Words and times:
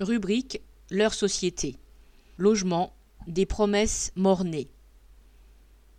Rubrique 0.00 0.62
Leur 0.90 1.12
société. 1.12 1.74
Logement, 2.36 2.94
des 3.26 3.46
promesses 3.46 4.12
mornées. 4.14 4.70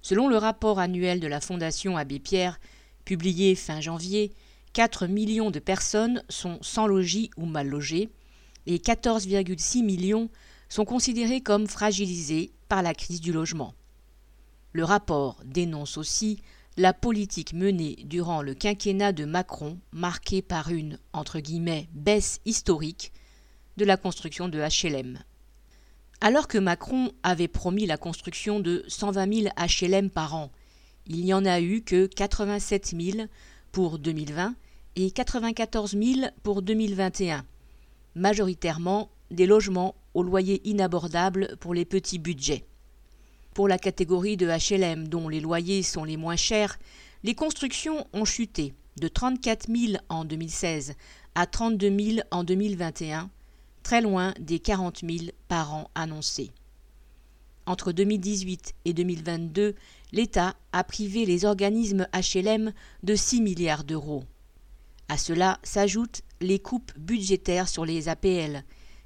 Selon 0.02 0.30
le 0.30 0.38
rapport 0.38 0.80
annuel 0.80 1.20
de 1.20 1.28
la 1.28 1.42
Fondation 1.42 1.98
Abbé 1.98 2.20
Pierre, 2.20 2.62
publié 3.04 3.56
fin 3.56 3.82
janvier, 3.82 4.32
4 4.72 5.08
millions 5.08 5.52
de 5.52 5.60
personnes 5.60 6.24
sont 6.30 6.60
sans 6.62 6.88
logis 6.88 7.30
ou 7.36 7.46
mal 7.46 7.68
logées 7.68 8.10
et 8.68 8.78
14,6 8.78 9.84
millions 9.84 10.30
sont 10.70 10.86
considérées 10.86 11.42
comme 11.42 11.68
fragilisées 11.68 12.54
par 12.70 12.82
la 12.82 12.94
crise 12.94 13.20
du 13.20 13.34
logement. 13.34 13.74
Le 14.72 14.86
rapport 14.86 15.42
dénonce 15.44 15.98
aussi 15.98 16.42
la 16.78 16.94
politique 16.94 17.52
menée 17.52 17.98
durant 18.06 18.44
le 18.44 18.54
quinquennat 18.54 19.12
de 19.12 19.26
Macron, 19.26 19.78
marquée 19.92 20.42
par 20.42 20.70
une 20.70 21.00
entre 21.12 21.42
guillemets 21.42 21.90
baisse 21.92 22.40
historique 22.46 23.12
de 23.80 23.86
la 23.86 23.96
construction 23.96 24.50
de 24.50 24.60
HLM. 24.60 25.20
Alors 26.20 26.50
que 26.50 26.58
Macron 26.58 27.14
avait 27.24 27.48
promis 27.48 27.86
la 27.86 27.96
construction 27.96 28.60
de 28.60 28.84
120 28.90 29.34
000 29.34 29.48
HLM 29.58 30.10
par 30.10 30.36
an, 30.36 30.52
il 31.08 31.24
n'y 31.24 31.34
en 31.34 31.46
a 31.46 31.62
eu 31.62 31.82
que 31.82 32.06
87 32.06 32.94
000 33.00 33.28
pour 33.72 33.98
2020 33.98 34.54
et 34.98 35.12
94 35.12 35.98
000 35.98 36.28
pour 36.44 36.62
2021, 36.62 37.46
majoritairement 38.16 39.10
des 39.32 39.46
logements 39.46 39.96
au 40.14 40.24
loyer 40.24 40.62
inabordable 40.68 41.56
pour 41.62 41.74
les 41.74 41.86
petits 41.86 42.20
budgets. 42.20 42.66
Pour 43.54 43.70
la 43.70 43.78
catégorie 43.78 44.36
de 44.36 44.48
HLM 44.48 45.08
dont 45.08 45.30
les 45.30 45.40
loyers 45.40 45.84
sont 45.84 46.04
les 46.04 46.18
moins 46.18 46.36
chers, 46.36 46.78
les 47.24 47.34
constructions 47.34 48.06
ont 48.12 48.26
chuté 48.26 48.74
de 49.00 49.08
34 49.08 49.68
000 49.74 49.94
en 50.10 50.26
2016 50.26 50.96
à 51.36 51.46
32 51.46 51.98
000 51.98 52.20
en 52.32 52.44
2021 52.44 53.30
très 53.90 54.02
loin 54.02 54.36
des 54.40 54.60
40 54.60 55.00
000 55.00 55.32
par 55.48 55.74
an 55.74 55.90
annoncés. 55.96 56.52
Entre 57.66 57.92
2018 57.92 58.76
et 58.86 58.94
2022, 58.94 59.74
l'État 60.12 60.54
a 60.74 60.84
privé 60.84 61.26
les 61.26 61.44
organismes 61.44 62.06
HLM 62.14 62.72
de 63.02 63.16
6 63.16 63.42
milliards 63.42 63.84
d'euros. 63.84 64.26
À 65.08 65.18
cela 65.18 65.58
s'ajoutent 65.64 66.22
les 66.40 66.60
coupes 66.60 66.92
budgétaires 67.00 67.68
sur 67.68 67.84
les 67.84 68.10
APL, 68.10 68.64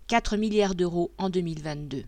4 0.08 0.36
milliards 0.36 0.76
d'euros 0.76 1.12
en 1.18 1.30
2022. 1.30 2.04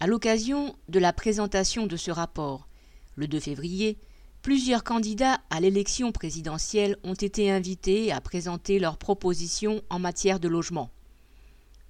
À 0.00 0.08
l'occasion 0.08 0.74
de 0.88 0.98
la 0.98 1.12
présentation 1.12 1.86
de 1.86 1.96
ce 1.96 2.10
rapport, 2.10 2.66
le 3.14 3.28
2 3.28 3.38
février, 3.38 3.96
plusieurs 4.42 4.82
candidats 4.82 5.38
à 5.50 5.60
l'élection 5.60 6.10
présidentielle 6.10 6.96
ont 7.04 7.14
été 7.14 7.48
invités 7.48 8.10
à 8.10 8.20
présenter 8.20 8.80
leurs 8.80 8.98
propositions 8.98 9.82
en 9.88 10.00
matière 10.00 10.40
de 10.40 10.48
logement. 10.48 10.90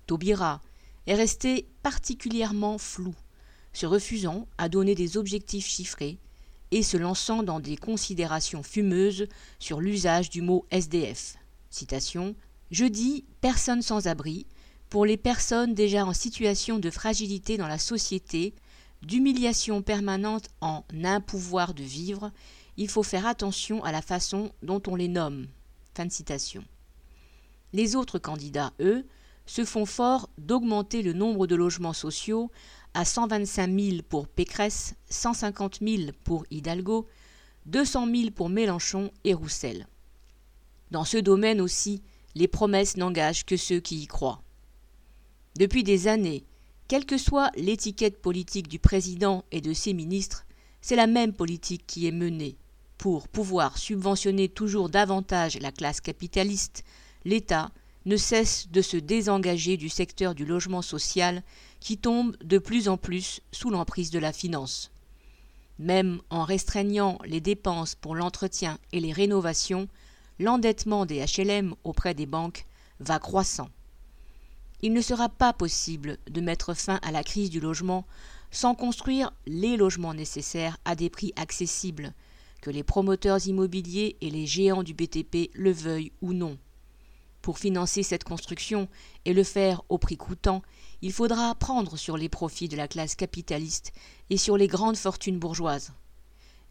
Taubira 0.06 0.60
est 1.06 1.14
resté 1.14 1.68
particulièrement 1.82 2.78
flou, 2.78 3.14
se 3.72 3.86
refusant 3.86 4.46
à 4.58 4.68
donner 4.68 4.94
des 4.94 5.16
objectifs 5.16 5.66
chiffrés 5.66 6.18
et 6.70 6.82
se 6.82 6.96
lançant 6.96 7.42
dans 7.42 7.60
des 7.60 7.76
considérations 7.76 8.62
fumeuses 8.62 9.28
sur 9.58 9.80
l'usage 9.80 10.30
du 10.30 10.42
mot 10.42 10.66
SDF. 10.70 11.36
Citation 11.70 12.34
Je 12.70 12.84
dis 12.84 13.24
personne 13.40 13.82
sans 13.82 14.06
abri 14.06 14.46
pour 14.94 15.06
les 15.06 15.16
personnes 15.16 15.74
déjà 15.74 16.04
en 16.04 16.12
situation 16.12 16.78
de 16.78 16.88
fragilité 16.88 17.56
dans 17.56 17.66
la 17.66 17.78
société, 17.78 18.54
d'humiliation 19.02 19.82
permanente 19.82 20.50
en 20.60 20.84
un 21.02 21.20
pouvoir 21.20 21.74
de 21.74 21.82
vivre, 21.82 22.30
il 22.76 22.88
faut 22.88 23.02
faire 23.02 23.26
attention 23.26 23.82
à 23.82 23.92
la 23.92 24.02
façon 24.02 24.52
dont 24.62 24.82
on 24.86 24.94
les 24.94 25.08
nomme. 25.08 25.48
Fin 25.94 26.08
citation. 26.08 26.64
Les 27.72 27.96
autres 27.96 28.18
candidats, 28.18 28.72
eux, 28.80 29.04
se 29.46 29.64
font 29.64 29.86
fort 29.86 30.28
d'augmenter 30.38 31.02
le 31.02 31.12
nombre 31.12 31.46
de 31.46 31.54
logements 31.54 31.92
sociaux 31.92 32.50
à 32.94 33.04
125 33.04 33.80
000 33.80 33.96
pour 34.08 34.28
Pécresse, 34.28 34.94
150 35.10 35.80
000 35.82 36.12
pour 36.22 36.44
Hidalgo, 36.50 37.06
200 37.66 38.06
000 38.14 38.30
pour 38.30 38.48
Mélenchon 38.48 39.10
et 39.24 39.34
Roussel. 39.34 39.86
Dans 40.90 41.04
ce 41.04 41.16
domaine 41.16 41.60
aussi, 41.60 42.02
les 42.34 42.48
promesses 42.48 42.96
n'engagent 42.96 43.44
que 43.44 43.56
ceux 43.56 43.80
qui 43.80 44.02
y 44.02 44.06
croient. 44.06 44.42
Depuis 45.56 45.82
des 45.82 46.08
années, 46.08 46.44
quelle 46.88 47.06
que 47.06 47.18
soit 47.18 47.50
l'étiquette 47.56 48.20
politique 48.20 48.68
du 48.68 48.78
président 48.78 49.44
et 49.50 49.60
de 49.60 49.72
ses 49.72 49.94
ministres, 49.94 50.44
c'est 50.80 50.96
la 50.96 51.06
même 51.06 51.32
politique 51.32 51.86
qui 51.86 52.06
est 52.06 52.12
menée. 52.12 52.56
Pour 52.98 53.28
pouvoir 53.28 53.78
subventionner 53.78 54.48
toujours 54.48 54.88
davantage 54.88 55.58
la 55.60 55.72
classe 55.72 56.00
capitaliste, 56.00 56.84
l'État 57.24 57.70
ne 58.06 58.16
cesse 58.16 58.68
de 58.70 58.82
se 58.82 58.96
désengager 58.96 59.76
du 59.76 59.88
secteur 59.88 60.34
du 60.34 60.44
logement 60.44 60.82
social 60.82 61.42
qui 61.80 61.98
tombe 61.98 62.36
de 62.42 62.58
plus 62.58 62.88
en 62.88 62.96
plus 62.96 63.40
sous 63.52 63.70
l'emprise 63.70 64.10
de 64.10 64.18
la 64.18 64.32
finance. 64.32 64.90
Même 65.78 66.20
en 66.30 66.44
restreignant 66.44 67.18
les 67.24 67.40
dépenses 67.40 67.94
pour 67.94 68.14
l'entretien 68.14 68.78
et 68.92 69.00
les 69.00 69.12
rénovations, 69.12 69.88
l'endettement 70.38 71.06
des 71.06 71.24
HLM 71.24 71.74
auprès 71.84 72.14
des 72.14 72.26
banques 72.26 72.66
va 73.00 73.18
croissant. 73.18 73.70
Il 74.82 74.92
ne 74.92 75.00
sera 75.00 75.28
pas 75.28 75.52
possible 75.52 76.18
de 76.30 76.40
mettre 76.40 76.74
fin 76.74 77.00
à 77.02 77.10
la 77.10 77.24
crise 77.24 77.50
du 77.50 77.60
logement 77.60 78.04
sans 78.50 78.74
construire 78.74 79.32
les 79.46 79.76
logements 79.76 80.14
nécessaires 80.14 80.78
à 80.84 80.94
des 80.94 81.10
prix 81.10 81.32
accessibles, 81.36 82.12
que 82.60 82.70
les 82.70 82.82
promoteurs 82.82 83.46
immobiliers 83.46 84.16
et 84.20 84.30
les 84.30 84.46
géants 84.46 84.82
du 84.82 84.94
BTP 84.94 85.50
le 85.54 85.72
veuillent 85.72 86.12
ou 86.22 86.32
non. 86.32 86.56
Pour 87.44 87.58
financer 87.58 88.02
cette 88.02 88.24
construction 88.24 88.88
et 89.26 89.34
le 89.34 89.44
faire 89.44 89.82
au 89.90 89.98
prix 89.98 90.16
coûtant, 90.16 90.62
il 91.02 91.12
faudra 91.12 91.54
prendre 91.54 91.98
sur 91.98 92.16
les 92.16 92.30
profits 92.30 92.70
de 92.70 92.76
la 92.78 92.88
classe 92.88 93.16
capitaliste 93.16 93.92
et 94.30 94.38
sur 94.38 94.56
les 94.56 94.66
grandes 94.66 94.96
fortunes 94.96 95.38
bourgeoises. 95.38 95.92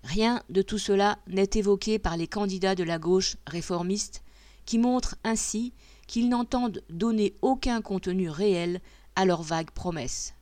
Rien 0.02 0.42
de 0.50 0.64
tout 0.64 0.80
cela 0.80 1.20
n'est 1.28 1.52
évoqué 1.54 2.00
par 2.00 2.18
les 2.18 2.26
candidats 2.26 2.74
de 2.74 2.84
la 2.84 2.98
gauche 2.98 3.38
réformiste, 3.46 4.24
qui 4.66 4.80
montrent 4.80 5.16
ainsi 5.24 5.74
qu'ils 6.08 6.28
n'entendent 6.28 6.82
donner 6.90 7.36
aucun 7.44 7.84
contenu 7.84 8.32
réel 8.32 8.82
à 9.16 9.26
leurs 9.26 9.44
vagues 9.44 9.70
promesses. 9.70 10.34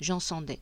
Jean 0.00 0.18
Sandet. 0.18 0.60